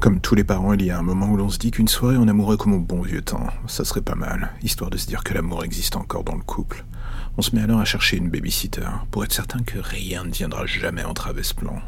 [0.00, 2.16] Comme tous les parents, il y a un moment où l'on se dit qu'une soirée
[2.16, 5.22] en amoureux comme au bon vieux temps, ça serait pas mal, histoire de se dire
[5.22, 6.86] que l'amour existe encore dans le couple.
[7.36, 10.64] On se met alors à chercher une babysitter, pour être certain que rien ne viendra
[10.64, 11.82] jamais entraver ce plan.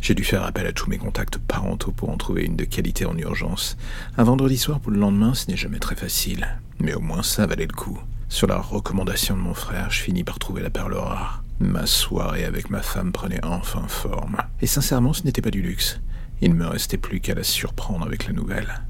[0.00, 3.06] J'ai dû faire appel à tous mes contacts parentaux pour en trouver une de qualité
[3.06, 3.76] en urgence.
[4.18, 6.48] Un vendredi soir pour le lendemain, ce n'est jamais très facile,
[6.80, 8.00] mais au moins ça valait le coup.
[8.28, 11.44] Sur la recommandation de mon frère, je finis par trouver la perle rare.
[11.60, 14.38] Ma soirée avec ma femme prenait enfin forme.
[14.60, 16.00] Et sincèrement, ce n'était pas du luxe.
[16.44, 18.82] Il ne me restait plus qu'à la surprendre avec la nouvelle.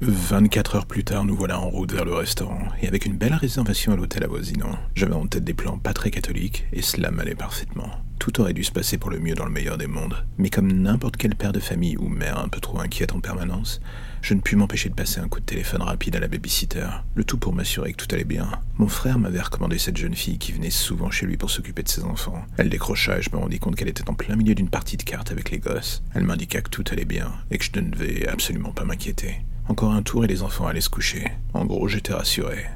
[0.00, 3.34] 24 heures plus tard, nous voilà en route vers le restaurant, et avec une belle
[3.34, 4.78] réservation à l'hôtel avoisinant.
[4.94, 7.90] J'avais en tête des plans pas très catholiques, et cela m'allait parfaitement.
[8.20, 10.70] Tout aurait dû se passer pour le mieux dans le meilleur des mondes, mais comme
[10.70, 13.80] n'importe quel père de famille ou mère un peu trop inquiète en permanence,
[14.20, 17.24] je ne pus m'empêcher de passer un coup de téléphone rapide à la babysitter, le
[17.24, 18.50] tout pour m'assurer que tout allait bien.
[18.76, 21.88] Mon frère m'avait recommandé cette jeune fille qui venait souvent chez lui pour s'occuper de
[21.88, 22.44] ses enfants.
[22.58, 25.02] Elle décrocha et je me rendis compte qu'elle était en plein milieu d'une partie de
[25.02, 26.02] cartes avec les gosses.
[26.14, 29.40] Elle m'indiqua que tout allait bien et que je ne devais absolument pas m'inquiéter.
[29.66, 31.26] Encore un tour et les enfants allaient se coucher.
[31.54, 32.66] En gros, j'étais rassuré.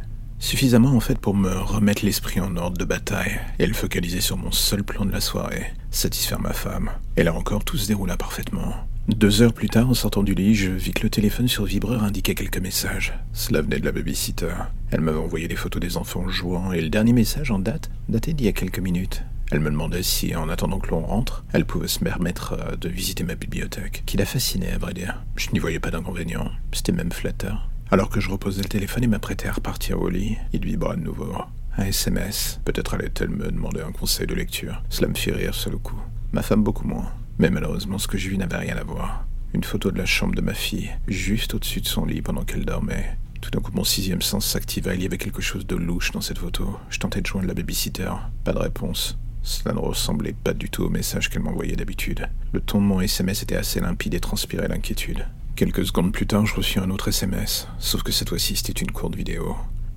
[0.45, 4.37] Suffisamment en fait pour me remettre l'esprit en ordre de bataille et le focaliser sur
[4.37, 6.91] mon seul plan de la soirée, satisfaire ma femme.
[7.17, 8.75] Et là encore, tout se déroula parfaitement.
[9.09, 12.05] Deux heures plus tard, en sortant du lit, je vis que le téléphone sur vibreur
[12.05, 13.15] indiquait quelques messages.
[13.33, 14.53] Cela venait de la babysitter.
[14.91, 18.35] Elle m'avait envoyé des photos des enfants jouant, et le dernier message en date datait
[18.35, 19.25] d'il y a quelques minutes.
[19.51, 22.91] Elle me demandait si, en attendant que l'on rentre, elle pouvait se permettre euh, de
[22.91, 25.23] visiter ma bibliothèque, qui la fascinait à vrai dire.
[25.37, 27.71] Je n'y voyais pas d'inconvénient, c'était même flatteur.
[27.91, 31.03] Alors que je reposais le téléphone et m'apprêtais à repartir au lit, il vibra de
[31.03, 31.33] nouveau.
[31.77, 32.61] Un SMS.
[32.65, 34.83] Peut-être allait-elle me demander un conseil de lecture.
[34.89, 36.01] Cela me fit rire sur le coup.
[36.33, 37.13] Ma femme beaucoup moins.
[37.39, 39.27] Mais malheureusement, ce que je vis n'avait rien à voir.
[39.53, 42.65] Une photo de la chambre de ma fille, juste au-dessus de son lit pendant qu'elle
[42.65, 43.17] dormait.
[43.41, 44.95] Tout d'un coup, mon sixième sens s'activa.
[44.95, 46.79] Il y avait quelque chose de louche dans cette photo.
[46.89, 48.11] Je tentais de joindre la babysitter.
[48.45, 49.19] Pas de réponse.
[49.43, 52.29] Cela ne ressemblait pas du tout au message qu'elle m'envoyait d'habitude.
[52.53, 55.27] Le ton de mon SMS était assez limpide et transpirait l'inquiétude.
[55.57, 58.91] Quelques secondes plus tard, je reçus un autre SMS, sauf que cette fois-ci c'était une
[58.91, 59.55] courte vidéo.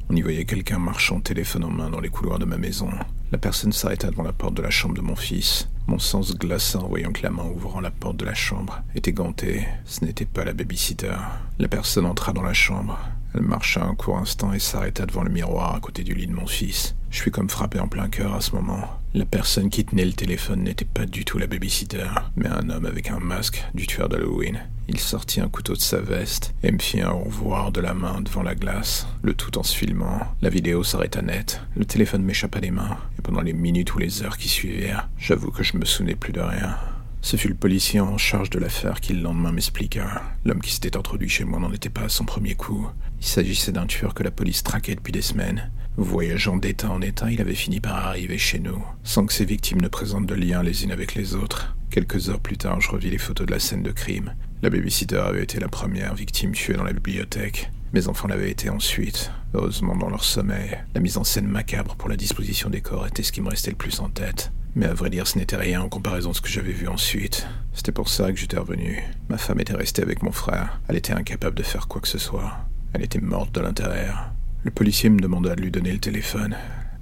[0.08, 2.92] On y voyait quelqu'un marchant téléphone en main dans les couloirs de ma maison.
[3.32, 5.68] La personne s'arrêta devant la porte de la chambre de mon fils.
[5.88, 9.14] Mon sens glaça en voyant que la main ouvrant la porte de la chambre était
[9.14, 9.68] gantée.
[9.86, 11.18] Ce n'était pas la babysitter.
[11.58, 13.00] La personne entra dans la chambre.
[13.38, 16.34] Elle marcha un court instant et s'arrêta devant le miroir à côté du lit de
[16.34, 16.96] mon fils.
[17.12, 19.00] Je fus comme frappé en plein cœur à ce moment.
[19.14, 22.88] La personne qui tenait le téléphone n'était pas du tout la babysitter, mais un homme
[22.88, 24.60] avec un masque du tueur d'Halloween.
[24.88, 27.94] Il sortit un couteau de sa veste et me fit un au revoir de la
[27.94, 30.22] main devant la glace, le tout en se filmant.
[30.42, 34.24] La vidéo s'arrêta net, le téléphone m'échappa des mains, et pendant les minutes ou les
[34.24, 36.76] heures qui suivirent, j'avoue que je me souvenais plus de rien.
[37.22, 40.22] Ce fut le policier en charge de l'affaire qui le lendemain m'expliqua.
[40.46, 42.88] L'homme qui s'était introduit chez moi n'en était pas à son premier coup.
[43.20, 45.72] Il s'agissait d'un tueur que la police traquait depuis des semaines.
[45.98, 49.82] Voyageant d'état en état, il avait fini par arriver chez nous, sans que ses victimes
[49.82, 51.76] ne présentent de lien les unes avec les autres.
[51.90, 54.36] Quelques heures plus tard, je revis les photos de la scène de crime.
[54.62, 57.72] La babysitter avait été la première victime tuée dans la bibliothèque.
[57.94, 60.78] Mes enfants l'avaient été ensuite, heureusement dans leur sommeil.
[60.94, 63.72] La mise en scène macabre pour la disposition des corps était ce qui me restait
[63.72, 64.52] le plus en tête.
[64.76, 67.48] Mais à vrai dire, ce n'était rien en comparaison de ce que j'avais vu ensuite.
[67.74, 69.02] C'était pour ça que j'étais revenu.
[69.30, 70.80] Ma femme était restée avec mon frère.
[70.88, 72.54] Elle était incapable de faire quoi que ce soit.
[72.94, 74.32] Elle était morte de l'intérieur.
[74.64, 76.56] Le policier me demanda de lui donner le téléphone.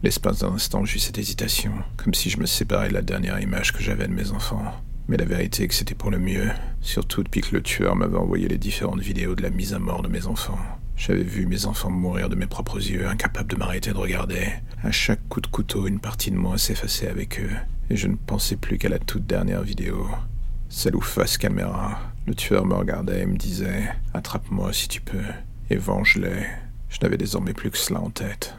[0.04, 3.72] L'espace d'un instant, j'eus cette hésitation, comme si je me séparais de la dernière image
[3.72, 4.64] que j'avais de mes enfants.
[5.08, 6.50] Mais la vérité est que c'était pour le mieux,
[6.82, 10.02] surtout depuis que le tueur m'avait envoyé les différentes vidéos de la mise à mort
[10.02, 10.60] de mes enfants.
[10.98, 14.48] J'avais vu mes enfants mourir de mes propres yeux, incapable de m'arrêter de regarder.
[14.84, 17.52] À chaque coup de couteau, une partie de moi s'effaçait avec eux,
[17.90, 20.08] et je ne pensais plus qu'à la toute dernière vidéo.
[20.70, 25.22] Celle où face caméra, le tueur me regardait et me disait Attrape-moi si tu peux,
[25.70, 26.46] et venge-les.
[26.90, 28.56] Je n'avais désormais plus que cela en tête.